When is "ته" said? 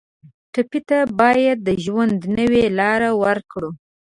0.89-0.99